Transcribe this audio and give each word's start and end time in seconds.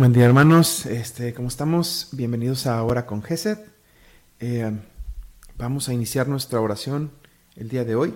Buen 0.00 0.14
día 0.14 0.24
hermanos, 0.24 0.86
este, 0.86 1.34
¿cómo 1.34 1.48
estamos? 1.48 2.08
Bienvenidos 2.12 2.66
a 2.66 2.78
Ahora 2.78 3.04
con 3.04 3.22
Gesed. 3.22 3.58
Eh, 4.38 4.72
vamos 5.58 5.90
a 5.90 5.92
iniciar 5.92 6.26
nuestra 6.26 6.58
oración 6.58 7.10
el 7.54 7.68
día 7.68 7.84
de 7.84 7.96
hoy. 7.96 8.14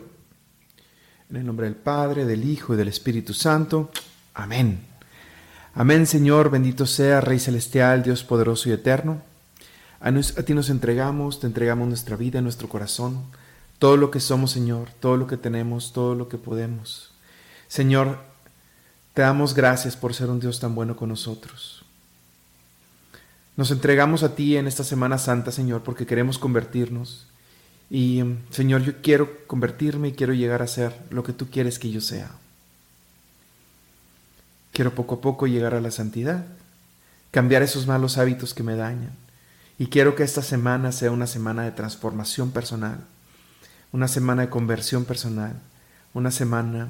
En 1.29 1.37
el 1.37 1.45
nombre 1.45 1.67
del 1.67 1.77
Padre, 1.77 2.25
del 2.25 2.49
Hijo 2.49 2.73
y 2.73 2.79
del 2.79 2.89
Espíritu 2.89 3.35
Santo. 3.35 3.91
Amén. 4.33 4.81
Amén 5.75 6.07
Señor, 6.07 6.49
bendito 6.49 6.87
sea 6.87 7.21
Rey 7.21 7.39
Celestial, 7.39 8.03
Dios 8.03 8.25
poderoso 8.25 8.71
y 8.71 8.73
eterno. 8.73 9.21
A, 10.01 10.09
a 10.09 10.43
ti 10.43 10.55
nos 10.55 10.71
entregamos, 10.71 11.39
te 11.39 11.49
entregamos 11.49 11.87
nuestra 11.87 12.17
vida, 12.17 12.41
nuestro 12.41 12.67
corazón, 12.67 13.25
todo 13.79 13.99
lo 13.99 14.11
que 14.11 14.21
somos 14.21 14.53
Señor, 14.53 14.89
todo 15.01 15.19
lo 15.19 15.27
que 15.27 15.37
tenemos, 15.37 15.93
todo 15.93 16.15
lo 16.15 16.31
que 16.31 16.39
podemos. 16.39 17.13
Señor, 17.69 18.21
te 19.15 19.23
damos 19.23 19.55
gracias 19.55 19.97
por 19.97 20.13
ser 20.13 20.29
un 20.29 20.41
Dios 20.41 20.59
tan 20.59 20.75
bueno 20.75 20.97
con 20.97 21.09
nosotros. 21.09 21.85
Nos 23.57 23.71
entregamos 23.71 24.25
a 24.25 24.35
ti 24.35 24.57
en 24.57 24.67
esta 24.67 24.83
Semana 24.83 25.19
Santa, 25.19 25.53
Señor, 25.53 25.83
porque 25.85 26.07
queremos 26.07 26.39
convertirnos. 26.39 27.29
Y, 27.89 28.25
Señor, 28.51 28.83
yo 28.83 29.01
quiero 29.01 29.47
convertirme 29.47 30.09
y 30.09 30.13
quiero 30.13 30.35
llegar 30.35 30.63
a 30.63 30.67
ser 30.67 30.93
lo 31.11 31.23
que 31.23 31.33
tú 31.33 31.49
quieres 31.49 31.79
que 31.79 31.91
yo 31.91 32.01
sea. 32.01 32.33
Quiero 34.73 34.93
poco 34.97 35.15
a 35.15 35.21
poco 35.21 35.47
llegar 35.47 35.75
a 35.75 35.81
la 35.81 35.93
santidad, 35.93 36.47
cambiar 37.31 37.63
esos 37.63 37.87
malos 37.87 38.19
hábitos 38.19 38.55
que 38.55 38.65
me 38.65 38.75
dañan. 38.75 39.13
Y 39.79 39.87
quiero 39.87 40.17
que 40.17 40.25
esta 40.25 40.43
semana 40.43 40.91
sea 40.91 41.13
una 41.13 41.29
semana 41.29 41.63
de 41.63 41.71
transformación 41.71 42.51
personal, 42.51 42.99
una 43.93 44.09
semana 44.09 44.43
de 44.43 44.49
conversión 44.49 45.05
personal, 45.05 45.55
una 46.13 46.33
semana 46.33 46.89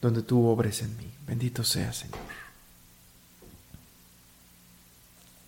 donde 0.00 0.22
tú 0.22 0.46
obres 0.46 0.82
en 0.82 0.96
mí. 0.96 1.10
Bendito 1.26 1.64
sea, 1.64 1.92
Señor. 1.92 2.18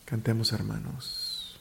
Cantemos, 0.05 0.53
hermanos. 0.53 1.61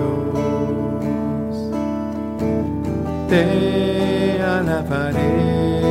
Te 3.31 4.43
alabaré 4.43 5.81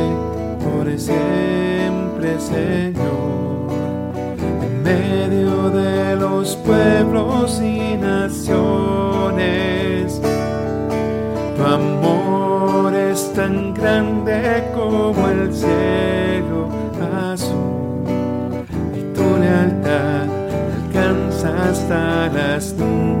por 0.63 0.85
siempre, 0.99 2.39
Señor, 2.39 3.71
en 4.37 4.83
medio 4.83 5.71
de 5.71 6.17
los 6.17 6.55
pueblos 6.57 7.59
y 7.59 7.97
naciones. 7.97 8.61
Tu 11.57 11.63
amor 11.63 12.93
es 12.93 13.33
tan 13.33 13.73
grande 13.73 14.63
como 14.75 15.27
el 15.27 15.51
cielo 15.51 16.69
azul 17.31 18.03
y 18.95 19.01
tu 19.15 19.37
lealtad 19.39 20.27
hasta 21.43 22.27
las 22.27 22.73
nubes. 22.73 23.20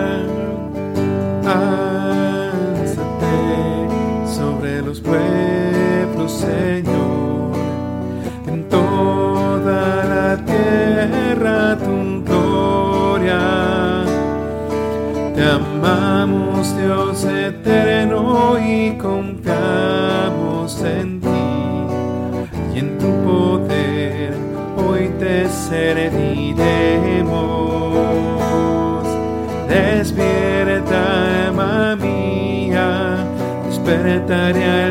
Señor, 6.39 7.51
en 8.47 8.69
toda 8.69 10.05
la 10.05 10.37
tierra 10.45 11.77
tu 11.77 12.23
gloria. 12.23 13.41
Te 15.35 15.43
amamos, 15.43 16.75
Dios 16.77 17.25
eterno, 17.25 18.57
y 18.59 18.97
confiamos 18.97 20.81
en 20.83 21.19
ti 21.21 21.27
y 22.73 22.79
en 22.79 22.97
tu 22.97 23.07
poder. 23.23 24.33
Hoy 24.77 25.09
te 25.19 25.49
serviremos. 25.49 26.31
Despierta, 29.67 31.47
alma 31.47 31.95
mía, 31.95 33.25
despertaré 33.67 34.90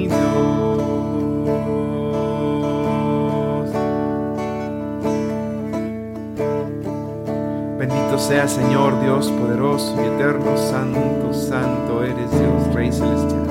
sea 8.21 8.47
Señor 8.47 9.01
Dios 9.01 9.31
poderoso 9.31 9.95
y 9.99 10.05
eterno, 10.05 10.55
santo, 10.55 11.33
santo 11.33 12.03
eres 12.03 12.29
Dios, 12.29 12.73
Rey 12.73 12.91
celestial. 12.91 13.47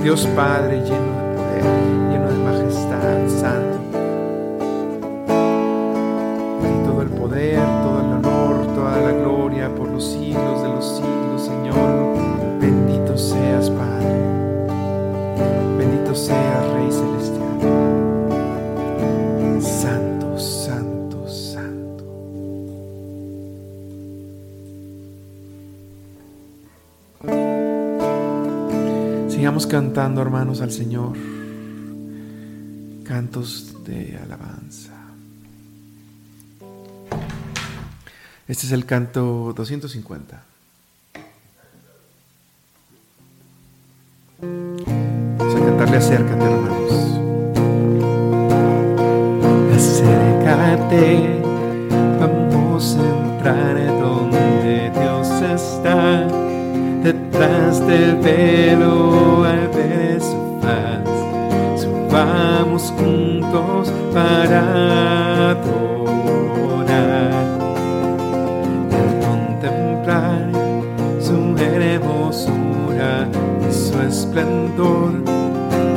Dios 0.00 0.26
Padre 0.36 0.82
lleno 0.82 1.12
de 1.16 1.36
poder, 1.36 1.64
lleno 2.10 2.28
de 2.30 2.38
majestad, 2.38 3.28
santo. 3.40 3.81
Cantando, 29.66 30.20
hermanos, 30.22 30.60
al 30.60 30.70
Señor. 30.70 31.16
Cantos 33.04 33.84
de 33.84 34.18
alabanza. 34.22 34.92
Este 38.48 38.66
es 38.66 38.72
el 38.72 38.84
canto 38.84 39.52
250. 39.54 40.42
Vamos 44.40 45.54
a 45.54 45.64
cantarle 45.64 45.96
acércate, 45.96 46.44
hermano. 46.44 46.71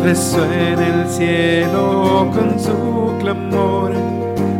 resuena 0.06 0.88
el 0.88 1.10
cielo 1.10 2.30
con 2.32 2.60
su 2.60 3.18
clamor, 3.20 3.92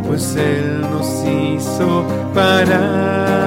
pues 0.06 0.34
Él 0.36 0.80
nos 0.80 1.24
hizo 1.24 2.04
parar. 2.34 3.45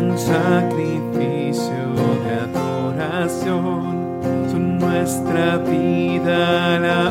un 0.00 0.18
sacrificio 0.18 1.82
de 2.24 2.32
adoración. 2.48 3.80
Son 4.50 4.78
nuestra 4.78 5.58
vida 5.58 6.78
la 6.78 7.10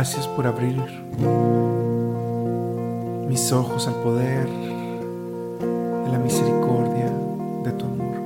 Gracias 0.00 0.26
por 0.28 0.46
abrir 0.46 0.82
mis 3.28 3.52
ojos 3.52 3.86
al 3.86 3.92
poder 3.96 4.48
de 4.48 6.10
la 6.10 6.18
misericordia 6.18 7.12
de 7.62 7.72
tu 7.72 7.84
amor. 7.84 8.16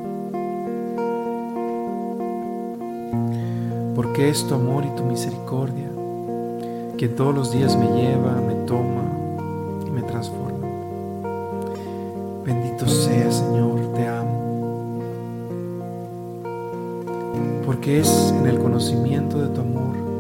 Porque 3.97 4.29
es 4.29 4.47
tu 4.47 4.55
amor 4.55 4.85
y 4.85 4.91
tu 4.91 5.03
misericordia 5.03 5.89
que 6.97 7.09
todos 7.09 7.35
los 7.35 7.51
días 7.51 7.77
me 7.77 7.87
lleva, 7.87 8.41
me 8.41 8.55
toma 8.69 9.03
y 9.85 9.91
me 9.91 10.03
transforma. 10.03 10.69
Bendito 12.47 12.87
sea 12.87 13.33
Señor, 13.33 13.81
te 13.97 14.07
amo. 14.07 15.01
Porque 17.67 17.99
es 17.99 18.33
en 18.39 18.47
el 18.47 18.61
conocimiento 18.61 19.41
de 19.41 19.49
tu 19.49 19.61
amor 19.61 20.14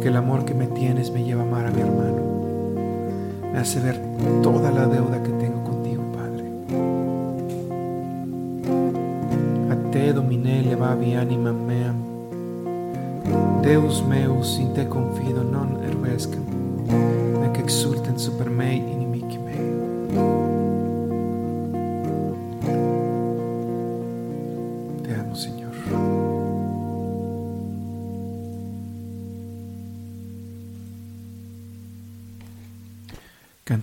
Porque 0.00 0.08
el 0.08 0.16
amor 0.16 0.46
que 0.46 0.54
me 0.54 0.66
tienes 0.66 1.10
me 1.10 1.22
lleva 1.22 1.42
a 1.42 1.44
amar 1.44 1.66
a 1.66 1.70
mi 1.70 1.82
hermano, 1.82 2.22
me 3.52 3.58
hace 3.58 3.80
ver 3.80 4.00
toda 4.42 4.70
la 4.70 4.86
deuda 4.86 5.22
que 5.22 5.28
tengo 5.28 5.62
contigo, 5.62 6.02
Padre. 6.14 6.44
A 9.70 9.90
te 9.90 10.14
domine 10.14 10.62
levavi 10.62 11.16
anima 11.16 11.52
meam, 11.52 11.96
Deus 13.60 14.02
meus 14.08 14.58
in 14.58 14.72
te 14.72 14.88
confido 14.88 15.44
non 15.44 15.84
ervescam, 15.84 16.48
nec 17.44 17.58
exultent 17.58 18.16
super 18.16 18.48
me 18.48 18.76
inimici 18.76 19.09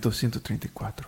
Canto 0.08 0.12
134. 0.12 1.06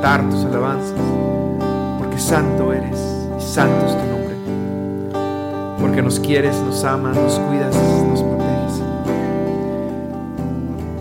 tus 0.00 0.44
alabanzas, 0.44 0.94
porque 1.98 2.18
santo 2.18 2.72
eres 2.72 2.98
y 3.36 3.42
santo 3.42 3.86
es 3.86 3.92
tu 3.92 4.06
nombre. 4.06 4.36
Porque 5.80 6.02
nos 6.02 6.20
quieres, 6.20 6.56
nos 6.62 6.84
amas, 6.84 7.16
nos 7.16 7.38
cuidas, 7.40 7.74
nos 8.08 8.22
proteges. 8.22 8.82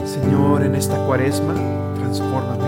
Señor, 0.06 0.64
en 0.64 0.76
esta 0.76 0.98
cuaresma, 1.06 1.54
transfórmame. 1.96 2.64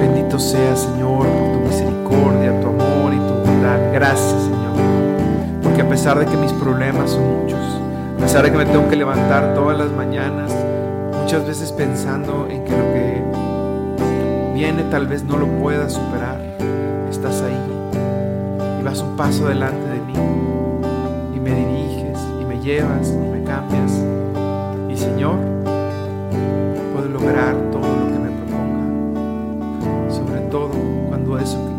Bendito 0.00 0.38
sea, 0.40 0.76
Señor, 0.76 1.26
por 1.26 1.52
tu 1.52 1.58
misericordia, 1.60 2.60
tu 2.60 2.66
amor 2.68 3.14
y 3.14 3.18
tu 3.18 3.48
bondad. 3.48 3.92
Gracias, 3.92 4.42
Señor. 4.42 4.76
Porque 5.62 5.82
a 5.82 5.88
pesar 5.88 6.18
de 6.18 6.26
que 6.26 6.36
mis 6.36 6.52
problemas 6.52 7.12
son 7.12 7.42
muchos, 7.42 7.60
a 8.16 8.20
pesar 8.20 8.42
de 8.42 8.50
que 8.50 8.58
me 8.58 8.66
tengo 8.66 8.88
que 8.88 8.96
levantar 8.96 9.54
todas 9.54 9.78
las 9.78 9.92
mañanas, 9.92 10.52
muchas 11.22 11.46
veces 11.46 11.72
pensando 11.72 12.48
en 12.50 12.64
que 12.64 12.70
lo 12.70 12.92
que 12.92 13.27
viene 14.58 14.82
tal 14.90 15.06
vez 15.06 15.22
no 15.22 15.36
lo 15.36 15.46
pueda 15.60 15.88
superar, 15.88 16.40
estás 17.08 17.42
ahí 17.42 18.80
y 18.80 18.82
vas 18.82 19.00
un 19.00 19.16
paso 19.16 19.46
delante 19.46 19.88
de 19.88 20.00
mí. 20.00 20.14
Y 21.36 21.38
me 21.38 21.54
diriges 21.54 22.18
y 22.42 22.44
me 22.44 22.60
llevas 22.60 23.08
y 23.08 23.16
me 23.18 23.44
cambias. 23.44 23.92
Y 24.90 24.96
Señor, 24.96 25.36
puedo 26.92 27.08
lograr 27.08 27.54
todo 27.70 27.82
lo 27.82 28.06
que 28.12 28.18
me 28.18 28.30
proponga, 28.30 30.10
sobre 30.10 30.40
todo 30.50 30.70
cuando 31.08 31.38
eso 31.38 31.56
que 31.64 31.77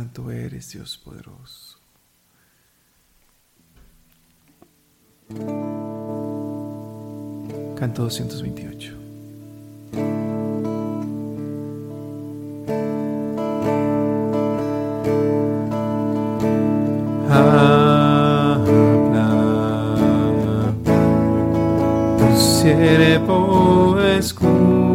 Santo 0.00 0.30
eres 0.30 0.70
Dios 0.72 0.96
poderoso. 0.96 1.78
Canto 7.76 8.04
228. 8.04 8.96
Habla, 17.28 18.64
tu 22.16 22.36
siervo 22.40 24.00
escucha. 24.00 24.89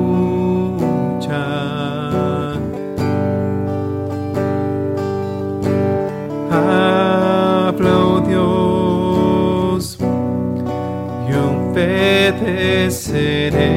Obedeceré. 12.35 13.71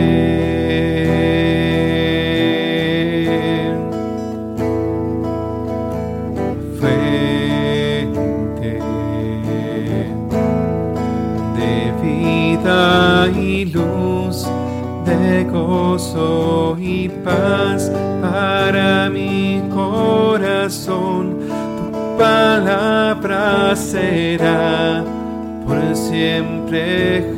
Fuente 6.78 8.08
de 11.56 11.92
vida 12.02 13.28
y 13.36 13.64
luz, 13.66 14.46
de 15.04 15.44
gozo 15.44 16.76
y 16.78 17.08
paz 17.08 17.90
para 18.20 19.10
mi 19.10 19.62
corazón. 19.72 21.38
Tu 21.38 22.18
palabra 22.18 23.74
será 23.76 25.04
por 25.66 25.94
siempre 25.94 27.37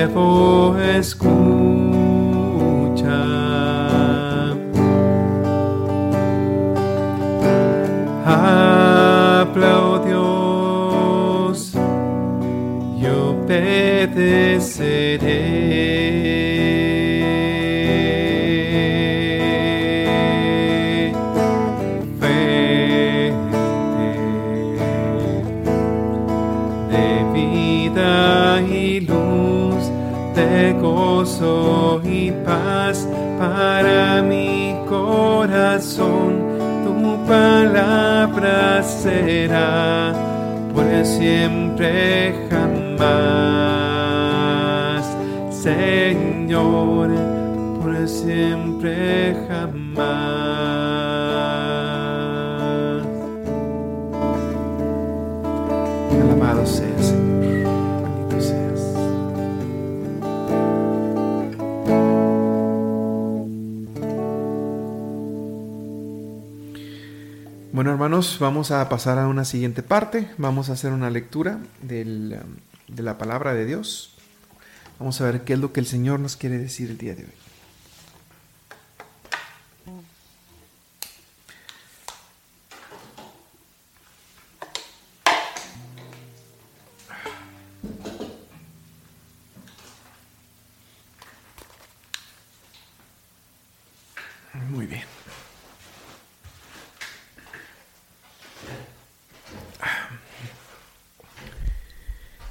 siervo 0.00 0.78
escucha. 0.78 1.60
Habla, 8.24 9.70
oh 9.82 9.98
Dios, 10.06 11.72
yo 13.02 13.30
obedeceré. 13.44 14.80
Gozo 31.40 32.00
y 32.04 32.30
paz 32.44 33.08
para 33.38 34.22
mi 34.22 34.76
corazón. 34.88 36.50
Tu 36.84 37.26
palabra 37.26 38.82
será 38.82 40.12
por 40.74 40.84
siempre 41.04 42.34
jamás, 42.50 43.06
Señor, 45.50 47.10
por 47.80 48.08
siempre 48.08 49.36
jamás. 49.48 49.69
Vamos 68.38 68.70
a 68.70 68.86
pasar 68.88 69.18
a 69.18 69.28
una 69.28 69.44
siguiente 69.44 69.82
parte. 69.82 70.28
Vamos 70.36 70.68
a 70.68 70.74
hacer 70.74 70.92
una 70.92 71.08
lectura 71.08 71.58
del, 71.80 72.38
um, 72.42 72.94
de 72.94 73.02
la 73.02 73.16
palabra 73.16 73.54
de 73.54 73.64
Dios. 73.64 74.14
Vamos 74.98 75.20
a 75.20 75.24
ver 75.24 75.44
qué 75.44 75.54
es 75.54 75.58
lo 75.58 75.72
que 75.72 75.80
el 75.80 75.86
Señor 75.86 76.20
nos 76.20 76.36
quiere 76.36 76.58
decir 76.58 76.90
el 76.90 76.98
día 76.98 77.14
de 77.14 77.24
hoy. 77.24 77.49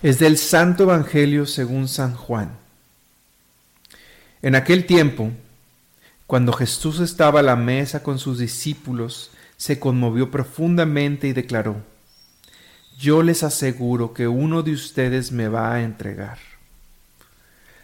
Es 0.10 0.18
del 0.18 0.40
Santo 0.40 0.82
Evangelio 0.82 1.46
según 1.46 1.88
San 1.88 2.16
Juan. 2.16 2.58
En 4.42 4.56
aquel 4.56 4.88
tiempo, 4.88 5.30
cuando 6.26 6.52
Jesús 6.52 7.00
estaba 7.00 7.42
a 7.42 7.44
la 7.44 7.56
mesa 7.56 8.02
con 8.02 8.18
sus 8.18 8.40
discípulos, 8.40 9.30
se 9.56 9.80
conmovió 9.80 10.32
profundamente 10.32 11.28
y 11.28 11.34
declaró, 11.34 11.84
Yo 12.98 13.22
les 13.22 13.44
aseguro 13.44 14.16
que 14.16 14.28
uno 14.28 14.64
de 14.64 14.72
ustedes 14.72 15.32
me 15.32 15.48
va 15.48 15.76
a 15.76 15.84
entregar. 15.84 16.40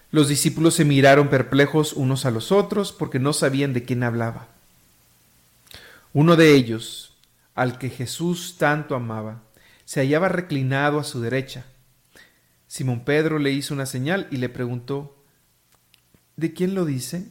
Los 0.10 0.28
discípulos 0.28 0.74
se 0.74 0.84
miraron 0.84 1.28
perplejos 1.28 1.94
unos 1.94 2.26
a 2.26 2.32
los 2.32 2.52
otros 2.52 2.92
porque 2.92 3.20
no 3.20 3.34
sabían 3.34 3.72
de 3.72 3.84
quién 3.84 4.02
hablaba. 4.02 4.48
Uno 6.12 6.36
de 6.36 6.56
ellos, 6.56 7.14
al 7.54 7.78
que 7.78 7.92
Jesús 7.92 8.56
tanto 8.58 8.96
amaba, 8.96 9.44
se 9.86 10.00
hallaba 10.00 10.28
reclinado 10.28 10.98
a 10.98 11.04
su 11.04 11.22
derecha. 11.22 11.66
Simón 12.68 13.06
Pedro 13.06 13.40
le 13.40 13.52
hizo 13.52 13.74
una 13.74 13.86
señal 13.86 14.28
y 14.32 14.38
le 14.38 14.50
preguntó, 14.50 15.16
¿De 16.36 16.54
quién 16.54 16.76
lo 16.76 16.86
dice? 16.86 17.30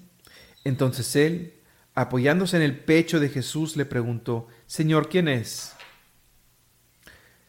Entonces 0.64 1.14
él, 1.16 1.54
apoyándose 1.94 2.56
en 2.56 2.62
el 2.62 2.78
pecho 2.78 3.20
de 3.20 3.28
Jesús, 3.28 3.76
le 3.76 3.84
preguntó, 3.84 4.48
Señor, 4.66 5.08
¿quién 5.08 5.28
es? 5.28 5.74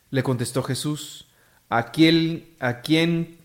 Le 0.09 0.21
contestó 0.21 0.63
Jesús, 0.63 1.27
aquel 1.69 2.55
a 2.59 2.81
quien 2.81 3.39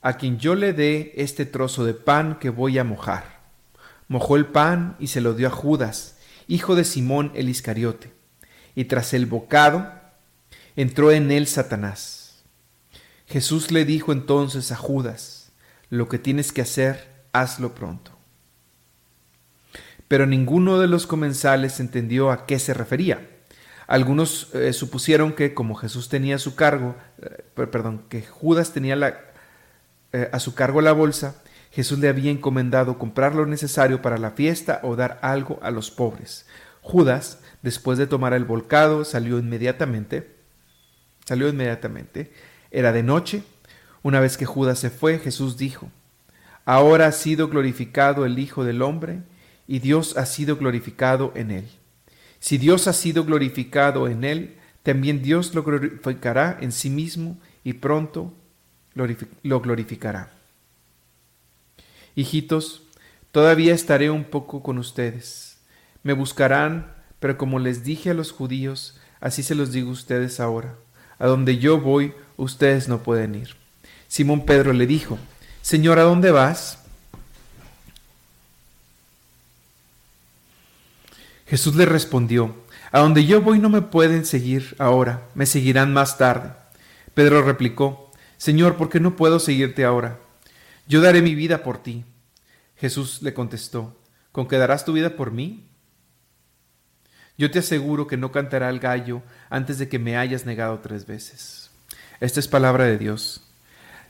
a 0.00 0.16
quien 0.16 0.38
yo 0.38 0.56
le 0.56 0.72
dé 0.72 1.12
este 1.16 1.46
trozo 1.46 1.84
de 1.84 1.94
pan 1.94 2.38
que 2.40 2.50
voy 2.50 2.78
a 2.78 2.84
mojar. 2.84 3.40
Mojó 4.08 4.36
el 4.36 4.46
pan 4.46 4.96
y 4.98 5.06
se 5.06 5.20
lo 5.20 5.34
dio 5.34 5.46
a 5.46 5.50
Judas, 5.50 6.18
hijo 6.48 6.74
de 6.74 6.84
Simón 6.84 7.30
el 7.36 7.48
Iscariote. 7.48 8.12
Y 8.74 8.86
tras 8.86 9.14
el 9.14 9.26
bocado, 9.26 9.92
entró 10.76 11.12
en 11.12 11.30
él 11.30 11.46
Satanás. 11.46 12.44
Jesús 13.26 13.70
le 13.70 13.84
dijo 13.84 14.12
entonces 14.12 14.72
a 14.72 14.76
Judas, 14.76 15.52
lo 15.88 16.08
que 16.08 16.18
tienes 16.18 16.52
que 16.52 16.62
hacer, 16.62 17.24
hazlo 17.32 17.74
pronto. 17.74 18.12
Pero 20.08 20.26
ninguno 20.26 20.78
de 20.78 20.88
los 20.88 21.06
comensales 21.06 21.80
entendió 21.80 22.30
a 22.30 22.46
qué 22.46 22.58
se 22.58 22.74
refería. 22.74 23.28
Algunos 23.86 24.54
eh, 24.54 24.72
supusieron 24.72 25.32
que 25.32 25.54
como 25.54 25.74
Jesús 25.74 26.08
tenía 26.08 26.38
su 26.38 26.54
cargo, 26.54 26.96
eh, 27.20 27.42
perdón, 27.54 28.04
que 28.08 28.22
Judas 28.22 28.72
tenía 28.72 28.96
eh, 30.12 30.28
a 30.32 30.38
su 30.38 30.54
cargo 30.54 30.80
la 30.80 30.92
bolsa, 30.92 31.42
Jesús 31.70 31.98
le 31.98 32.08
había 32.08 32.30
encomendado 32.30 32.98
comprar 32.98 33.34
lo 33.34 33.46
necesario 33.46 34.02
para 34.02 34.18
la 34.18 34.32
fiesta 34.32 34.80
o 34.82 34.96
dar 34.96 35.18
algo 35.22 35.58
a 35.62 35.70
los 35.70 35.90
pobres. 35.90 36.46
Judas, 36.82 37.40
después 37.62 37.96
de 37.96 38.06
tomar 38.06 38.34
el 38.34 38.44
volcado, 38.44 39.04
salió 39.06 39.38
inmediatamente. 39.38 40.41
Salió 41.24 41.48
inmediatamente. 41.48 42.32
Era 42.70 42.92
de 42.92 43.02
noche. 43.02 43.42
Una 44.02 44.20
vez 44.20 44.36
que 44.36 44.46
Judas 44.46 44.78
se 44.78 44.90
fue, 44.90 45.18
Jesús 45.18 45.56
dijo, 45.56 45.90
Ahora 46.64 47.06
ha 47.06 47.12
sido 47.12 47.48
glorificado 47.48 48.24
el 48.24 48.38
Hijo 48.38 48.64
del 48.64 48.82
Hombre, 48.82 49.20
y 49.66 49.78
Dios 49.78 50.16
ha 50.16 50.26
sido 50.26 50.56
glorificado 50.56 51.32
en 51.34 51.50
él. 51.50 51.68
Si 52.40 52.58
Dios 52.58 52.88
ha 52.88 52.92
sido 52.92 53.24
glorificado 53.24 54.08
en 54.08 54.24
él, 54.24 54.56
también 54.82 55.22
Dios 55.22 55.54
lo 55.54 55.62
glorificará 55.62 56.58
en 56.60 56.72
sí 56.72 56.90
mismo 56.90 57.38
y 57.62 57.74
pronto 57.74 58.34
lo 58.94 59.60
glorificará. 59.60 60.32
Hijitos, 62.14 62.82
todavía 63.30 63.74
estaré 63.74 64.10
un 64.10 64.24
poco 64.24 64.62
con 64.62 64.78
ustedes. 64.78 65.58
Me 66.02 66.12
buscarán, 66.12 66.92
pero 67.20 67.38
como 67.38 67.58
les 67.58 67.84
dije 67.84 68.10
a 68.10 68.14
los 68.14 68.32
judíos, 68.32 68.98
así 69.20 69.42
se 69.42 69.54
los 69.54 69.72
digo 69.72 69.90
a 69.90 69.92
ustedes 69.92 70.40
ahora. 70.40 70.76
A 71.18 71.26
donde 71.26 71.58
yo 71.58 71.80
voy, 71.80 72.14
ustedes 72.36 72.88
no 72.88 73.02
pueden 73.02 73.34
ir. 73.34 73.56
Simón 74.08 74.44
Pedro 74.44 74.72
le 74.72 74.86
dijo, 74.86 75.18
Señor, 75.62 75.98
¿a 75.98 76.02
dónde 76.02 76.30
vas? 76.30 76.78
Jesús 81.46 81.76
le 81.76 81.86
respondió, 81.86 82.54
A 82.90 83.00
donde 83.00 83.24
yo 83.24 83.40
voy 83.40 83.58
no 83.58 83.68
me 83.68 83.82
pueden 83.82 84.24
seguir 84.24 84.74
ahora, 84.78 85.28
me 85.34 85.46
seguirán 85.46 85.92
más 85.92 86.18
tarde. 86.18 86.52
Pedro 87.14 87.42
replicó, 87.42 88.10
Señor, 88.36 88.76
¿por 88.76 88.88
qué 88.88 89.00
no 89.00 89.16
puedo 89.16 89.38
seguirte 89.38 89.84
ahora? 89.84 90.18
Yo 90.88 91.00
daré 91.00 91.22
mi 91.22 91.34
vida 91.34 91.62
por 91.62 91.82
ti. 91.82 92.04
Jesús 92.76 93.22
le 93.22 93.34
contestó, 93.34 93.96
¿con 94.32 94.48
qué 94.48 94.58
darás 94.58 94.84
tu 94.84 94.92
vida 94.92 95.10
por 95.10 95.30
mí? 95.30 95.68
Yo 97.42 97.50
te 97.50 97.58
aseguro 97.58 98.06
que 98.06 98.16
no 98.16 98.30
cantará 98.30 98.70
el 98.70 98.78
gallo 98.78 99.20
antes 99.50 99.76
de 99.76 99.88
que 99.88 99.98
me 99.98 100.16
hayas 100.16 100.46
negado 100.46 100.78
tres 100.78 101.06
veces. 101.06 101.72
Esta 102.20 102.38
es 102.38 102.46
palabra 102.46 102.84
de 102.84 102.98
Dios. 102.98 103.42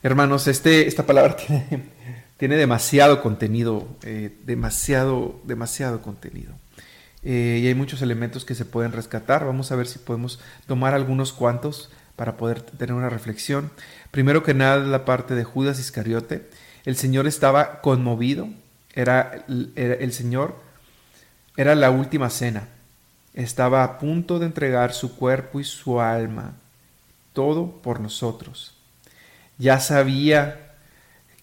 Hermanos, 0.03 0.49
este, 0.49 0.87
esta 0.87 1.07
palabra 1.07 1.35
tiene, 2.37 2.57
demasiado 2.57 3.23
contenido, 3.23 3.89
eh, 4.03 4.37
demasiado, 4.45 5.41
demasiado 5.45 6.03
contenido. 6.03 6.53
Eh, 7.23 7.61
y 7.63 7.69
hay 7.69 7.75
muchos 7.75 8.03
elementos 8.03 8.45
que 8.45 8.55
se 8.55 8.67
pueden 8.67 8.93
rescatar. 8.93 9.47
Vamos 9.47 9.73
a 9.73 9.77
ver 9.77 9.87
si 9.87 9.99
podemos 9.99 10.39
tomar 10.67 10.93
algunos 10.93 11.33
cuantos 11.33 11.91
para 12.17 12.37
poder 12.37 12.61
tener 12.61 12.93
una 12.93 13.09
reflexión. 13.09 13.71
Primero 14.11 14.43
que 14.43 14.53
nada, 14.53 14.77
la 14.77 15.07
parte 15.07 15.35
de 15.35 15.45
Judas 15.45 15.81
Iscariote. 15.81 16.51
El 16.85 16.97
Señor 16.97 17.27
estaba 17.27 17.81
conmovido. 17.81 18.51
Era, 18.93 19.47
el 19.49 20.13
Señor, 20.13 20.55
era 21.57 21.75
la 21.75 21.91
última 21.91 22.29
cena. 22.29 22.69
Estaba 23.35 23.85
a 23.85 23.99
punto 23.99 24.39
de 24.39 24.47
entregar 24.47 24.93
su 24.93 25.17
cuerpo 25.17 25.61
y 25.61 25.65
su 25.65 26.01
alma, 26.01 26.55
todo 27.33 27.81
por 27.83 28.01
nosotros. 28.01 28.75
Ya 29.59 29.81
sabía 29.81 30.73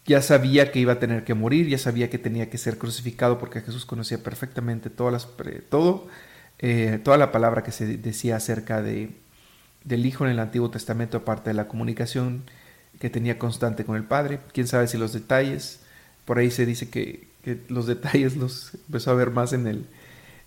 ya 0.10 0.23
sabía 0.23 0.71
que 0.71 0.80
iba 0.80 0.93
a 0.93 0.99
tener 0.99 1.23
que 1.23 1.36
morir, 1.36 1.67
ya 1.67 1.78
sabía 1.78 2.10
que 2.10 2.17
tenía 2.17 2.49
que 2.49 2.58
ser 2.58 2.80
crucificado 2.80 3.38
porque 3.38 3.62
Jesús 3.62 3.86
conocía 3.86 4.17
perfectamente 4.23 4.89
todas 4.89 5.13
las, 5.13 5.28
todo, 5.69 6.08
eh, 6.58 6.99
toda 7.04 7.17
la 7.17 7.32
palabra 7.32 7.62
que 7.62 7.71
se 7.71 7.97
decía 7.97 8.38
acerca 8.38 8.82
de, 8.82 9.12
del 9.84 10.08
Hijo 10.08 10.25
en 10.25 10.32
el 10.32 10.39
Antiguo 10.39 10.71
Testamento, 10.71 11.17
aparte 11.17 11.52
de 11.52 11.54
la 11.54 11.67
comunicación 11.67 12.41
que 12.99 13.12
tenía 13.12 13.38
constante 13.38 13.86
con 13.86 13.97
el 13.97 14.04
Padre. 14.04 14.39
Quién 14.52 14.67
sabe 14.67 14.88
si 14.88 14.97
los 14.97 15.13
detalles, 15.13 15.82
por 16.25 16.39
ahí 16.39 16.49
se 16.49 16.65
dice 16.65 16.89
que, 16.89 17.30
los 17.67 17.86
detalles 17.86 18.36
los 18.36 18.73
empezó 18.88 19.12
a 19.12 19.13
ver 19.13 19.30
más 19.30 19.54
en 19.54 19.67
el, 19.67 19.86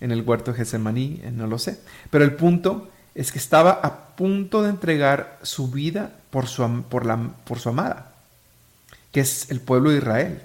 en 0.03 0.11
el 0.11 0.23
huerto 0.23 0.51
de 0.51 0.59
Getsemaní, 0.59 1.21
eh, 1.23 1.31
no 1.31 1.47
lo 1.47 1.59
sé. 1.59 1.79
Pero 2.11 2.25
el 2.25 2.35
punto 2.35 2.91
es 3.15 3.31
que 3.31 3.39
estaba 3.39 3.71
a 3.71 4.17
punto 4.17 4.63
de 4.63 4.71
entregar 4.71 5.39
su 5.43 5.71
vida 5.71 6.13
por 6.31 6.49
su, 6.49 6.83
por 6.89 7.07
la, 7.07 7.17
por 7.45 7.61
su 7.61 7.69
amada, 7.69 8.13
que 9.13 9.21
es 9.21 9.51
el 9.51 9.61
pueblo 9.61 9.91
de 9.91 9.99
Israel. 9.99 10.43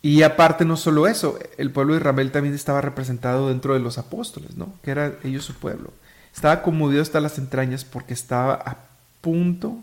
Y 0.00 0.22
aparte 0.22 0.64
no 0.64 0.78
solo 0.78 1.06
eso, 1.06 1.38
el 1.58 1.70
pueblo 1.70 1.92
de 1.92 2.00
Israel 2.00 2.32
también 2.32 2.54
estaba 2.54 2.80
representado 2.80 3.48
dentro 3.48 3.74
de 3.74 3.80
los 3.80 3.98
apóstoles, 3.98 4.56
¿no? 4.56 4.72
Que 4.82 4.90
era 4.90 5.12
ellos 5.24 5.44
su 5.44 5.54
pueblo. 5.54 5.92
Estaba 6.34 6.62
conmovido 6.62 7.02
hasta 7.02 7.20
las 7.20 7.38
entrañas 7.38 7.84
porque 7.84 8.14
estaba 8.14 8.54
a 8.54 8.78
punto 9.20 9.78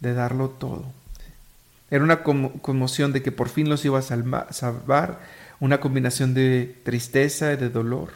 de 0.00 0.12
darlo 0.12 0.48
todo. 0.48 0.84
Era 1.90 2.02
una 2.02 2.22
conmoción 2.24 3.12
de 3.12 3.22
que 3.22 3.30
por 3.32 3.48
fin 3.48 3.68
los 3.68 3.84
iba 3.84 3.98
a 3.98 4.02
salvar, 4.02 5.20
una 5.60 5.80
combinación 5.80 6.34
de 6.34 6.76
tristeza 6.84 7.52
y 7.52 7.56
de 7.56 7.70
dolor, 7.70 8.10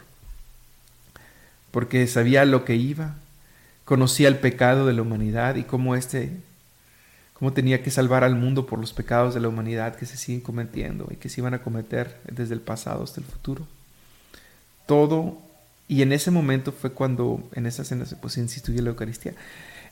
porque 1.71 2.05
sabía 2.07 2.45
lo 2.45 2.65
que 2.65 2.75
iba, 2.75 3.15
conocía 3.85 4.27
el 4.27 4.37
pecado 4.37 4.85
de 4.85 4.93
la 4.93 5.01
humanidad 5.01 5.55
y 5.55 5.63
cómo 5.63 5.95
este 5.95 6.31
cómo 7.33 7.53
tenía 7.53 7.81
que 7.81 7.89
salvar 7.89 8.23
al 8.23 8.35
mundo 8.35 8.67
por 8.67 8.77
los 8.77 8.93
pecados 8.93 9.33
de 9.33 9.39
la 9.39 9.47
humanidad 9.47 9.95
que 9.95 10.05
se 10.05 10.15
siguen 10.15 10.41
cometiendo 10.41 11.07
y 11.09 11.15
que 11.15 11.27
se 11.27 11.41
iban 11.41 11.55
a 11.55 11.63
cometer 11.63 12.19
desde 12.31 12.53
el 12.53 12.61
pasado 12.61 13.03
hasta 13.03 13.19
el 13.19 13.25
futuro. 13.25 13.65
Todo 14.85 15.41
y 15.87 16.03
en 16.03 16.13
ese 16.13 16.31
momento 16.31 16.71
fue 16.71 16.91
cuando 16.91 17.43
en 17.53 17.65
esa 17.65 17.83
cena 17.83 18.05
pues, 18.21 18.33
se 18.35 18.39
instituyó 18.39 18.81
la 18.81 18.91
Eucaristía. 18.91 19.33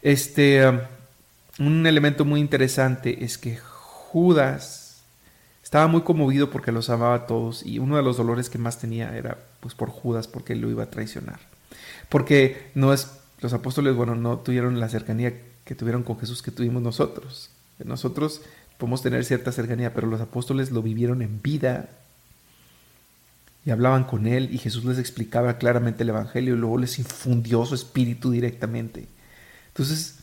Este, 0.01 0.65
um, 0.65 0.79
un 1.59 1.87
elemento 1.87 2.23
muy 2.23 2.39
interesante 2.39 3.25
es 3.25 3.37
que 3.37 3.57
Judas 3.57 4.78
estaba 5.69 5.85
muy 5.85 6.01
conmovido 6.01 6.49
porque 6.49 6.71
los 6.71 6.89
amaba 6.89 7.13
a 7.13 7.27
todos 7.27 7.63
y 7.63 7.77
uno 7.77 7.95
de 7.95 8.01
los 8.01 8.17
dolores 8.17 8.49
que 8.49 8.57
más 8.57 8.79
tenía 8.79 9.15
era 9.15 9.37
pues 9.59 9.75
por 9.75 9.89
Judas 9.89 10.27
porque 10.27 10.53
él 10.53 10.61
lo 10.61 10.71
iba 10.71 10.81
a 10.81 10.89
traicionar. 10.89 11.39
Porque 12.09 12.71
no 12.73 12.91
es 12.91 13.11
los 13.39 13.53
apóstoles, 13.53 13.95
bueno, 13.95 14.15
no 14.15 14.39
tuvieron 14.39 14.79
la 14.79 14.89
cercanía 14.89 15.31
que 15.65 15.75
tuvieron 15.75 16.01
con 16.01 16.17
Jesús 16.17 16.41
que 16.41 16.49
tuvimos 16.49 16.81
nosotros. 16.81 17.51
Nosotros 17.77 18.41
podemos 18.79 19.03
tener 19.03 19.23
cierta 19.25 19.51
cercanía, 19.51 19.93
pero 19.93 20.07
los 20.07 20.21
apóstoles 20.21 20.71
lo 20.71 20.81
vivieron 20.81 21.21
en 21.21 21.39
vida 21.39 21.91
y 23.63 23.69
hablaban 23.69 24.05
con 24.05 24.25
él 24.25 24.49
y 24.51 24.57
Jesús 24.57 24.85
les 24.85 24.97
explicaba 24.97 25.59
claramente 25.59 26.01
el 26.01 26.09
Evangelio 26.09 26.55
y 26.55 26.57
luego 26.57 26.79
les 26.79 26.97
infundió 26.97 27.63
su 27.67 27.75
espíritu 27.75 28.31
directamente. 28.31 29.07
Entonces, 29.67 30.17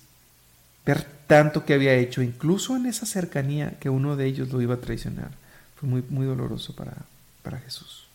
ver 0.87 1.05
tanto 1.27 1.65
que 1.65 1.75
había 1.75 1.95
hecho, 1.95 2.23
incluso 2.23 2.77
en 2.77 2.87
esa 2.87 3.05
cercanía 3.05 3.73
que 3.81 3.91
uno 3.91 4.17
de 4.17 4.27
ellos 4.27 4.53
lo 4.53 4.63
iba 4.63 4.75
a 4.75 4.81
traicionar, 4.81 5.33
fue 5.75 5.89
muy, 5.89 6.05
muy 6.09 6.25
doloroso 6.25 6.75
para, 6.75 6.95
para 7.43 7.59
Jesús. 7.59 8.07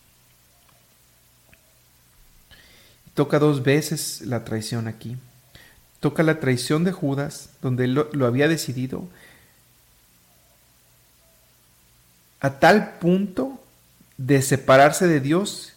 Toca 3.14 3.38
dos 3.38 3.62
veces 3.62 4.22
la 4.22 4.44
traición 4.44 4.88
aquí. 4.88 5.18
Toca 6.00 6.22
la 6.22 6.40
traición 6.40 6.82
de 6.82 6.92
Judas, 6.92 7.50
donde 7.60 7.86
lo, 7.86 8.08
lo 8.12 8.26
había 8.26 8.48
decidido, 8.48 9.06
a 12.40 12.58
tal 12.58 12.94
punto 12.98 13.62
de 14.16 14.42
separarse 14.42 15.06
de 15.06 15.20
Dios 15.20 15.74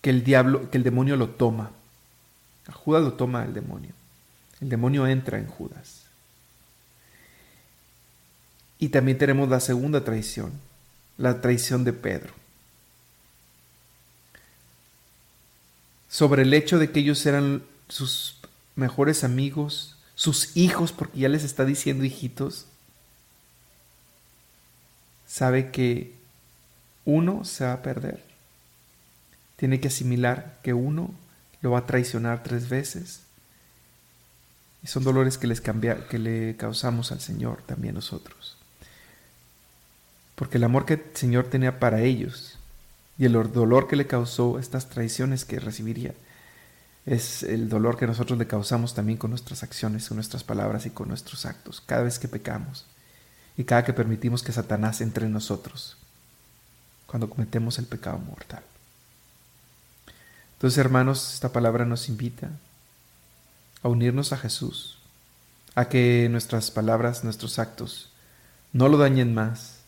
que 0.00 0.10
el 0.10 0.22
diablo, 0.22 0.70
que 0.70 0.78
el 0.78 0.84
demonio 0.84 1.16
lo 1.16 1.30
toma. 1.30 1.72
A 2.68 2.72
Judas 2.72 3.02
lo 3.02 3.12
toma 3.14 3.44
el 3.44 3.52
demonio. 3.52 3.90
El 4.60 4.68
demonio 4.68 5.06
entra 5.06 5.38
en 5.38 5.46
Judas. 5.46 6.02
Y 8.78 8.88
también 8.90 9.18
tenemos 9.18 9.48
la 9.48 9.60
segunda 9.60 10.04
traición, 10.04 10.52
la 11.18 11.40
traición 11.40 11.84
de 11.84 11.92
Pedro. 11.92 12.34
Sobre 16.08 16.42
el 16.42 16.54
hecho 16.54 16.78
de 16.78 16.90
que 16.90 17.00
ellos 17.00 17.24
eran 17.26 17.62
sus 17.88 18.38
mejores 18.74 19.24
amigos, 19.24 19.96
sus 20.14 20.56
hijos, 20.56 20.92
porque 20.92 21.20
ya 21.20 21.28
les 21.28 21.44
está 21.44 21.64
diciendo 21.64 22.04
hijitos, 22.04 22.66
sabe 25.26 25.70
que 25.70 26.14
uno 27.04 27.44
se 27.44 27.64
va 27.64 27.74
a 27.74 27.82
perder. 27.82 28.22
Tiene 29.56 29.80
que 29.80 29.88
asimilar 29.88 30.58
que 30.62 30.74
uno 30.74 31.14
lo 31.62 31.72
va 31.72 31.80
a 31.80 31.86
traicionar 31.86 32.42
tres 32.42 32.68
veces. 32.68 33.25
Y 34.86 34.88
son 34.88 35.02
dolores 35.02 35.36
que, 35.36 35.48
les 35.48 35.60
cambia, 35.60 36.06
que 36.06 36.16
le 36.16 36.54
causamos 36.56 37.10
al 37.10 37.20
Señor 37.20 37.60
también 37.66 37.96
nosotros. 37.96 38.56
Porque 40.36 40.58
el 40.58 40.64
amor 40.64 40.86
que 40.86 40.94
el 40.94 41.02
Señor 41.14 41.48
tenía 41.48 41.80
para 41.80 42.02
ellos 42.02 42.56
y 43.18 43.24
el 43.24 43.32
dolor 43.32 43.88
que 43.88 43.96
le 43.96 44.06
causó 44.06 44.60
estas 44.60 44.88
traiciones 44.88 45.44
que 45.44 45.58
recibiría 45.58 46.14
es 47.04 47.42
el 47.42 47.68
dolor 47.68 47.98
que 47.98 48.06
nosotros 48.06 48.38
le 48.38 48.46
causamos 48.46 48.94
también 48.94 49.18
con 49.18 49.30
nuestras 49.30 49.64
acciones, 49.64 50.06
con 50.06 50.18
nuestras 50.18 50.44
palabras 50.44 50.86
y 50.86 50.90
con 50.90 51.08
nuestros 51.08 51.46
actos, 51.46 51.82
cada 51.84 52.04
vez 52.04 52.20
que 52.20 52.28
pecamos 52.28 52.86
y 53.56 53.64
cada 53.64 53.84
que 53.84 53.92
permitimos 53.92 54.44
que 54.44 54.52
Satanás 54.52 55.00
entre 55.00 55.26
en 55.26 55.32
nosotros 55.32 55.96
cuando 57.08 57.28
cometemos 57.28 57.80
el 57.80 57.86
pecado 57.86 58.18
mortal. 58.18 58.62
Entonces, 60.54 60.78
hermanos, 60.78 61.34
esta 61.34 61.52
palabra 61.52 61.84
nos 61.84 62.08
invita 62.08 62.50
a 63.86 63.88
unirnos 63.88 64.32
a 64.32 64.36
Jesús, 64.36 64.98
a 65.76 65.88
que 65.88 66.28
nuestras 66.28 66.72
palabras, 66.72 67.22
nuestros 67.22 67.60
actos, 67.60 68.10
no 68.72 68.88
lo 68.88 68.98
dañen 68.98 69.32
más, 69.32 69.78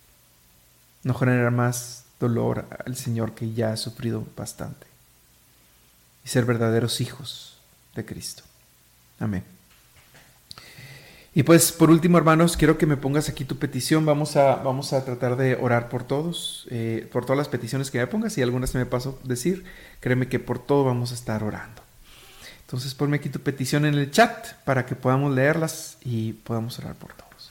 no 1.02 1.14
generen 1.14 1.54
más 1.54 2.04
dolor 2.20 2.66
al 2.86 2.96
Señor 2.96 3.34
que 3.34 3.52
ya 3.52 3.72
ha 3.72 3.76
sufrido 3.76 4.24
bastante, 4.36 4.86
y 6.24 6.28
ser 6.28 6.44
verdaderos 6.44 7.00
hijos 7.00 7.58
de 7.96 8.04
Cristo. 8.04 8.44
Amén. 9.18 9.42
Y 11.34 11.42
pues 11.42 11.72
por 11.72 11.90
último, 11.90 12.18
hermanos, 12.18 12.56
quiero 12.56 12.78
que 12.78 12.86
me 12.86 12.96
pongas 12.96 13.28
aquí 13.28 13.44
tu 13.44 13.58
petición. 13.58 14.06
Vamos 14.06 14.36
a, 14.36 14.56
vamos 14.56 14.92
a 14.92 15.04
tratar 15.04 15.36
de 15.36 15.56
orar 15.56 15.88
por 15.88 16.04
todos, 16.04 16.66
eh, 16.70 17.08
por 17.12 17.24
todas 17.24 17.38
las 17.38 17.48
peticiones 17.48 17.90
que 17.90 17.98
me 17.98 18.06
pongas. 18.06 18.32
Si 18.32 18.42
algunas 18.42 18.70
se 18.70 18.78
me 18.78 18.86
pasó 18.86 19.18
decir, 19.24 19.64
créeme 20.00 20.28
que 20.28 20.38
por 20.38 20.58
todo 20.60 20.84
vamos 20.84 21.10
a 21.10 21.14
estar 21.14 21.42
orando. 21.42 21.87
Entonces 22.68 22.94
ponme 22.94 23.16
aquí 23.16 23.30
tu 23.30 23.40
petición 23.40 23.86
en 23.86 23.94
el 23.94 24.10
chat 24.10 24.52
para 24.64 24.84
que 24.84 24.94
podamos 24.94 25.34
leerlas 25.34 25.96
y 26.04 26.34
podamos 26.34 26.78
orar 26.78 26.94
por 26.96 27.14
todos. 27.14 27.50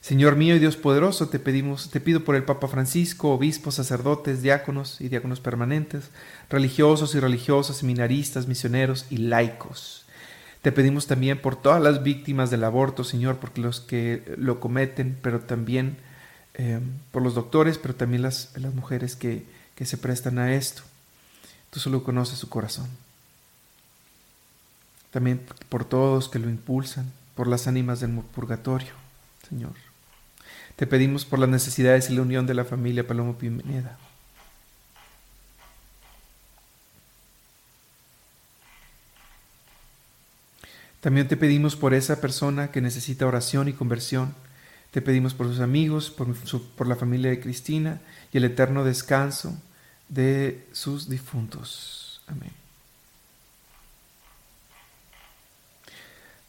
Señor 0.00 0.36
mío 0.36 0.56
y 0.56 0.58
Dios 0.58 0.76
poderoso, 0.76 1.28
te 1.28 1.38
pedimos, 1.38 1.90
te 1.90 2.00
pido 2.00 2.24
por 2.24 2.34
el 2.34 2.44
Papa 2.44 2.66
Francisco, 2.66 3.32
obispos, 3.32 3.74
sacerdotes, 3.74 4.40
diáconos 4.40 5.00
y 5.02 5.08
diáconos 5.08 5.40
permanentes, 5.40 6.10
religiosos 6.48 7.14
y 7.14 7.20
religiosas, 7.20 7.76
seminaristas, 7.76 8.48
misioneros 8.48 9.04
y 9.10 9.18
laicos 9.18 10.06
te 10.62 10.72
pedimos 10.72 11.06
también 11.06 11.40
por 11.40 11.56
todas 11.56 11.80
las 11.80 12.02
víctimas 12.02 12.50
del 12.50 12.64
aborto, 12.64 13.04
Señor, 13.04 13.36
porque 13.36 13.60
los 13.60 13.80
que 13.80 14.22
lo 14.36 14.60
cometen, 14.60 15.16
pero 15.22 15.40
también 15.40 15.96
eh, 16.54 16.80
por 17.12 17.22
los 17.22 17.34
doctores, 17.34 17.78
pero 17.78 17.94
también 17.94 18.22
las, 18.22 18.50
las 18.56 18.74
mujeres 18.74 19.14
que, 19.14 19.44
que 19.76 19.86
se 19.86 19.96
prestan 19.98 20.38
a 20.38 20.54
esto. 20.54 20.82
Tú 21.70 21.78
solo 21.80 22.02
conoces 22.02 22.38
su 22.38 22.48
corazón. 22.48 22.88
También 25.10 25.40
por 25.68 25.84
todos 25.84 26.28
que 26.28 26.38
lo 26.38 26.48
impulsan, 26.48 27.10
por 27.34 27.46
las 27.46 27.66
ánimas 27.66 28.00
del 28.00 28.10
purgatorio, 28.10 28.92
Señor. 29.48 29.72
Te 30.76 30.86
pedimos 30.86 31.24
por 31.24 31.38
las 31.38 31.48
necesidades 31.48 32.10
y 32.10 32.14
la 32.14 32.22
unión 32.22 32.46
de 32.46 32.54
la 32.54 32.64
familia 32.64 33.06
Palomo 33.06 33.36
Pineda. 33.36 33.98
También 41.00 41.28
te 41.28 41.36
pedimos 41.36 41.76
por 41.76 41.94
esa 41.94 42.20
persona 42.20 42.70
que 42.70 42.80
necesita 42.80 43.26
oración 43.26 43.68
y 43.68 43.72
conversión. 43.72 44.34
Te 44.90 45.00
pedimos 45.00 45.34
por 45.34 45.46
sus 45.46 45.60
amigos, 45.60 46.10
por, 46.10 46.34
por 46.76 46.86
la 46.86 46.96
familia 46.96 47.30
de 47.30 47.40
Cristina 47.40 48.00
y 48.32 48.38
el 48.38 48.44
eterno 48.44 48.84
descanso 48.84 49.56
de 50.08 50.66
sus 50.72 51.08
difuntos. 51.08 52.20
Amén. 52.26 52.57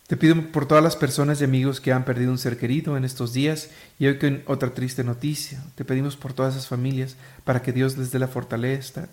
Te 0.09 0.17
pido 0.17 0.35
por 0.51 0.67
todas 0.67 0.83
las 0.83 0.97
personas 0.97 1.39
y 1.39 1.45
amigos 1.45 1.79
que 1.79 1.93
han 1.93 2.03
perdido 2.03 2.31
un 2.31 2.37
ser 2.37 2.57
querido 2.57 2.97
en 2.97 3.05
estos 3.05 3.31
días 3.31 3.69
y 3.97 4.07
hoy 4.07 4.19
con 4.19 4.43
otra 4.47 4.73
triste 4.73 5.05
noticia. 5.05 5.63
Te 5.75 5.85
pedimos 5.85 6.17
por 6.17 6.33
todas 6.33 6.55
esas 6.55 6.67
familias 6.67 7.15
para 7.45 7.61
que 7.61 7.71
Dios 7.71 7.97
les 7.97 8.11
dé 8.11 8.19
la 8.19 8.27
fortaleza 8.27 9.07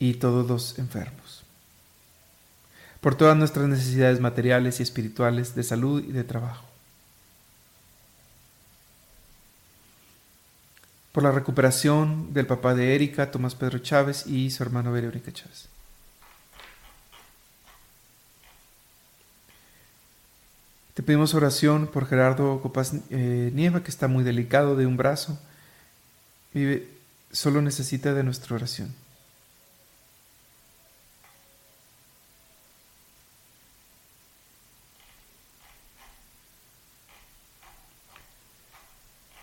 y 0.00 0.14
todos 0.14 0.48
los 0.48 0.78
enfermos 0.80 1.46
por 3.06 3.14
todas 3.14 3.36
nuestras 3.36 3.68
necesidades 3.68 4.18
materiales 4.18 4.80
y 4.80 4.82
espirituales, 4.82 5.54
de 5.54 5.62
salud 5.62 6.02
y 6.02 6.10
de 6.10 6.24
trabajo. 6.24 6.66
Por 11.12 11.22
la 11.22 11.30
recuperación 11.30 12.34
del 12.34 12.48
papá 12.48 12.74
de 12.74 12.96
Erika, 12.96 13.30
Tomás 13.30 13.54
Pedro 13.54 13.78
Chávez 13.78 14.26
y 14.26 14.50
su 14.50 14.60
hermano 14.64 14.90
Verónica 14.90 15.32
Chávez. 15.32 15.68
Te 20.96 21.02
pedimos 21.02 21.34
oración 21.34 21.88
por 21.88 22.06
Gerardo 22.06 22.62
Copas 22.62 22.94
eh, 23.10 23.50
Nieva, 23.52 23.82
que 23.82 23.90
está 23.90 24.08
muy 24.08 24.24
delicado 24.24 24.76
de 24.76 24.86
un 24.86 24.96
brazo. 24.96 25.38
Vive, 26.54 26.88
solo 27.30 27.60
necesita 27.60 28.14
de 28.14 28.22
nuestra 28.22 28.56
oración. 28.56 28.94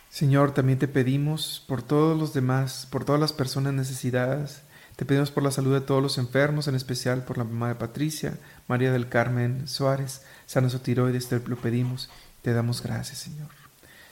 Señor, 0.09 0.55
también 0.55 0.79
te 0.79 0.87
pedimos 0.87 1.63
por 1.67 1.83
todos 1.83 2.19
los 2.19 2.33
demás, 2.33 2.87
por 2.89 3.05
todas 3.05 3.21
las 3.21 3.31
personas 3.31 3.75
necesitadas. 3.75 4.63
Te 4.95 5.05
pedimos 5.05 5.29
por 5.29 5.43
la 5.43 5.51
salud 5.51 5.71
de 5.71 5.81
todos 5.81 6.01
los 6.01 6.17
enfermos, 6.17 6.67
en 6.67 6.73
especial 6.73 7.25
por 7.25 7.37
la 7.37 7.43
mamá 7.43 7.67
de 7.67 7.75
Patricia, 7.75 8.39
María 8.67 8.91
del 8.91 9.07
Carmen 9.07 9.67
Suárez, 9.67 10.23
sana 10.53 10.69
su 10.69 10.79
tiroides, 10.79 11.27
te 11.27 11.39
lo 11.39 11.57
pedimos. 11.57 12.09
Te 12.41 12.53
damos 12.53 12.83
gracias, 12.83 13.17
Señor. 13.17 13.49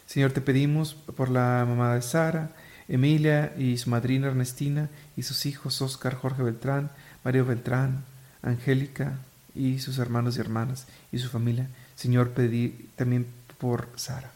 Señor, 0.07 0.31
te 0.31 0.41
pedimos 0.41 0.93
por 0.93 1.29
la 1.29 1.65
mamá 1.67 1.93
de 1.95 2.01
Sara, 2.01 2.51
Emilia 2.87 3.53
y 3.57 3.77
su 3.77 3.89
madrina 3.89 4.27
Ernestina 4.27 4.89
y 5.15 5.23
sus 5.23 5.45
hijos 5.45 5.81
Oscar, 5.81 6.15
Jorge 6.15 6.43
Beltrán, 6.43 6.91
Mario 7.23 7.45
Beltrán, 7.45 8.03
Angélica 8.41 9.19
y 9.53 9.79
sus 9.79 9.99
hermanos 9.99 10.37
y 10.37 10.39
hermanas 10.39 10.87
y 11.11 11.19
su 11.19 11.29
familia. 11.29 11.67
Señor, 11.95 12.31
pedí 12.31 12.89
también 12.95 13.27
por 13.59 13.87
Sara 13.95 14.31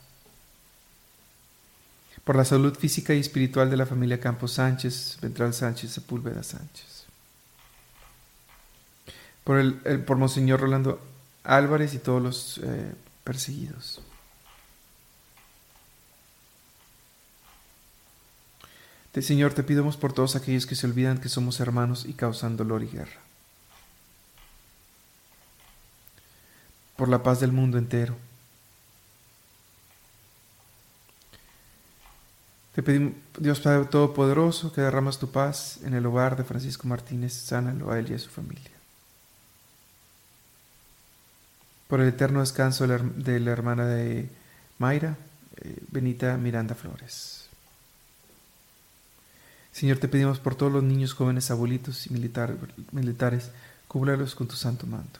por 2.25 2.35
la 2.35 2.43
salud 2.43 2.75
física 2.75 3.13
y 3.13 3.19
espiritual 3.19 3.69
de 3.69 3.77
la 3.77 3.85
familia 3.85 4.19
Campos 4.19 4.53
Sánchez, 4.53 5.19
Ventral 5.21 5.53
Sánchez, 5.53 5.91
Sepúlveda 5.91 6.41
Sánchez. 6.41 7.05
Por, 9.43 9.59
el, 9.59 9.75
por 9.75 10.17
Monseñor 10.17 10.59
Rolando 10.59 10.99
Álvarez 11.45 11.93
y 11.93 11.99
todos 11.99 12.21
los 12.21 12.58
eh, 12.63 12.93
perseguidos. 13.23 14.01
Señor, 19.21 19.53
te 19.53 19.63
pidamos 19.63 19.95
por 19.95 20.12
todos 20.12 20.36
aquellos 20.36 20.65
que 20.65 20.75
se 20.75 20.86
olvidan 20.86 21.19
que 21.19 21.29
somos 21.29 21.62
hermanos 21.62 22.05
y 22.05 22.13
causan 22.13 22.58
dolor 22.58 22.84
y 22.84 22.88
guerra. 22.88 23.21
Por 26.97 27.08
la 27.08 27.23
paz 27.23 27.39
del 27.39 27.53
mundo 27.53 27.77
entero 27.77 28.17
Te 32.75 32.84
pedimos, 32.84 33.13
Dios 33.39 33.62
Padre 33.62 33.86
Todopoderoso, 33.86 34.73
que 34.73 34.81
derramas 34.81 35.17
tu 35.17 35.31
paz 35.31 35.79
en 35.86 35.93
el 35.93 36.05
hogar 36.05 36.36
de 36.36 36.43
Francisco 36.43 36.89
Martínez, 36.89 37.31
sánalo 37.31 37.89
a 37.89 37.99
él 37.99 38.12
y 38.12 38.15
a 38.15 38.19
su 38.19 38.29
familia. 38.29 38.74
Por 41.87 42.01
el 42.01 42.09
eterno 42.09 42.39
descanso 42.39 42.87
de 42.87 43.39
la 43.39 43.51
hermana 43.51 43.85
de 43.85 44.29
Mayra, 44.79 45.17
eh, 45.57 45.77
Benita 45.89 46.37
Miranda 46.37 46.75
Flores. 46.75 47.47
Señor, 49.71 49.97
te 49.97 50.07
pedimos 50.07 50.39
por 50.39 50.55
todos 50.55 50.71
los 50.71 50.83
niños, 50.83 51.13
jóvenes, 51.13 51.51
abuelitos 51.51 52.07
y 52.07 52.11
militares, 52.11 53.51
cúbralos 53.87 54.33
con 54.33 54.47
tu 54.47 54.55
santo 54.55 54.87
manto. 54.87 55.19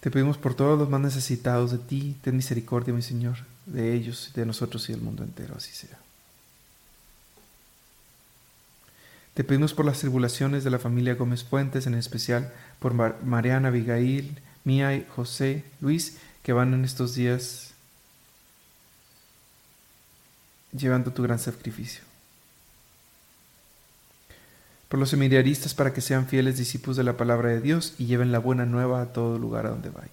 Te 0.00 0.10
pedimos 0.10 0.38
por 0.38 0.54
todos 0.54 0.78
los 0.78 0.88
más 0.88 1.00
necesitados 1.00 1.70
de 1.70 1.78
ti, 1.78 2.16
ten 2.22 2.36
misericordia, 2.36 2.94
mi 2.94 3.02
Señor 3.02 3.36
de 3.66 3.94
ellos, 3.94 4.32
de 4.34 4.46
nosotros 4.46 4.88
y 4.88 4.92
del 4.92 5.02
mundo 5.02 5.22
entero, 5.22 5.54
así 5.56 5.72
sea. 5.72 5.98
Te 9.34 9.44
pedimos 9.44 9.72
por 9.72 9.86
las 9.86 10.00
tribulaciones 10.00 10.62
de 10.62 10.70
la 10.70 10.78
familia 10.78 11.14
Gómez 11.14 11.42
Fuentes, 11.44 11.86
en 11.86 11.94
especial 11.94 12.52
por 12.78 12.92
Mariana, 13.24 13.68
Abigail, 13.68 14.38
Mía 14.64 14.94
y 14.94 15.06
José, 15.08 15.64
Luis, 15.80 16.18
que 16.42 16.52
van 16.52 16.74
en 16.74 16.84
estos 16.84 17.14
días 17.14 17.72
llevando 20.72 21.12
tu 21.12 21.22
gran 21.22 21.38
sacrificio. 21.38 22.02
Por 24.88 25.00
los 25.00 25.08
seminaristas 25.08 25.72
para 25.72 25.94
que 25.94 26.02
sean 26.02 26.26
fieles 26.26 26.58
discípulos 26.58 26.98
de 26.98 27.04
la 27.04 27.16
palabra 27.16 27.48
de 27.48 27.62
Dios 27.62 27.94
y 27.98 28.04
lleven 28.04 28.32
la 28.32 28.38
buena 28.38 28.66
nueva 28.66 29.00
a 29.00 29.12
todo 29.14 29.38
lugar 29.38 29.64
a 29.64 29.70
donde 29.70 29.88
vayan. 29.88 30.12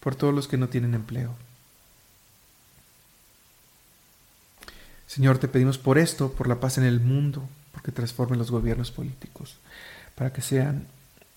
Por 0.00 0.16
todos 0.16 0.32
los 0.32 0.48
que 0.48 0.56
no 0.56 0.68
tienen 0.68 0.94
empleo 0.94 1.34
Señor, 5.06 5.38
te 5.38 5.48
pedimos 5.48 5.78
por 5.78 5.98
esto, 5.98 6.32
por 6.32 6.48
la 6.48 6.60
paz 6.60 6.78
en 6.78 6.84
el 6.84 7.00
mundo, 7.00 7.46
porque 7.72 7.92
transformen 7.92 8.38
los 8.38 8.50
gobiernos 8.50 8.90
políticos, 8.90 9.58
para 10.14 10.32
que 10.32 10.40
sean 10.40 10.86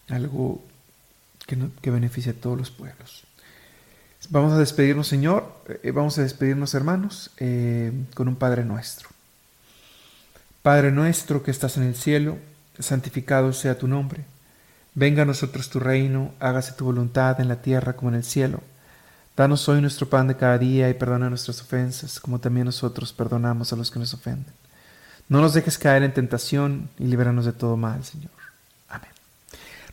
algo 0.09 0.63
que, 1.45 1.91
beneficie 1.91 2.31
a 2.31 2.35
todos 2.35 2.57
los 2.57 2.71
pueblos. 2.71 3.23
Vamos 4.29 4.53
a 4.53 4.57
despedirnos, 4.57 5.07
Señor, 5.07 5.53
eh, 5.83 5.91
vamos 5.91 6.17
a 6.17 6.23
despedirnos, 6.23 6.73
hermanos, 6.73 7.31
eh, 7.37 7.91
con 8.13 8.27
un 8.27 8.35
Padre 8.35 8.65
nuestro. 8.65 9.09
Padre 10.61 10.91
nuestro 10.91 11.43
que 11.43 11.51
estás 11.51 11.77
en 11.77 11.83
el 11.83 11.95
cielo, 11.95 12.37
santificado 12.79 13.53
sea 13.53 13.77
tu 13.77 13.87
nombre. 13.87 14.25
Venga 14.95 15.21
a 15.21 15.25
nosotros 15.25 15.69
tu 15.69 15.79
reino, 15.79 16.33
hágase 16.39 16.73
tu 16.73 16.85
voluntad 16.85 17.39
en 17.39 17.47
la 17.47 17.61
tierra 17.61 17.93
como 17.93 18.09
en 18.09 18.15
el 18.15 18.23
cielo. 18.23 18.61
Danos 19.37 19.69
hoy 19.69 19.81
nuestro 19.81 20.09
pan 20.09 20.27
de 20.27 20.35
cada 20.35 20.57
día 20.57 20.89
y 20.89 20.95
perdona 20.95 21.29
nuestras 21.29 21.61
ofensas, 21.61 22.19
como 22.19 22.39
también 22.39 22.65
nosotros 22.65 23.13
perdonamos 23.13 23.71
a 23.71 23.75
los 23.75 23.91
que 23.91 23.99
nos 23.99 24.15
ofenden. 24.15 24.51
No 25.29 25.41
nos 25.41 25.53
dejes 25.53 25.77
caer 25.77 26.01
en 26.01 26.11
tentación 26.11 26.89
y 26.97 27.03
líbranos 27.03 27.45
de 27.45 27.53
todo 27.53 27.77
mal, 27.77 28.03
Señor. 28.03 28.31
Amén. 28.89 29.11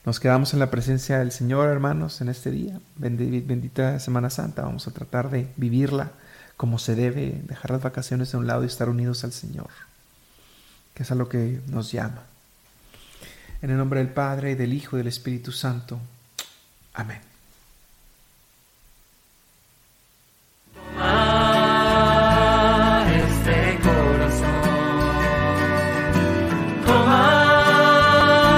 Nos 0.06 0.18
quedamos 0.18 0.54
en 0.54 0.60
la 0.60 0.70
presencia 0.70 1.18
del 1.18 1.30
Señor, 1.30 1.68
hermanos, 1.68 2.22
en 2.22 2.30
este 2.30 2.50
día. 2.50 2.80
Bendita 2.96 4.00
Semana 4.00 4.30
Santa. 4.30 4.62
Vamos 4.62 4.88
a 4.88 4.92
tratar 4.92 5.28
de 5.28 5.52
vivirla 5.56 6.12
como 6.56 6.78
se 6.78 6.94
debe, 6.94 7.42
dejar 7.44 7.72
las 7.72 7.82
vacaciones 7.82 8.32
de 8.32 8.38
un 8.38 8.46
lado 8.46 8.62
y 8.62 8.68
estar 8.68 8.88
unidos 8.88 9.24
al 9.24 9.32
Señor, 9.32 9.68
que 10.94 11.02
es 11.02 11.10
a 11.10 11.16
lo 11.16 11.28
que 11.28 11.60
nos 11.66 11.92
llama. 11.92 12.22
En 13.60 13.68
el 13.68 13.76
nombre 13.76 14.00
del 14.00 14.08
Padre, 14.08 14.52
y 14.52 14.54
del 14.54 14.72
Hijo, 14.72 14.96
y 14.96 15.00
del 15.00 15.08
Espíritu 15.08 15.52
Santo. 15.52 15.98
Amén. 16.94 17.33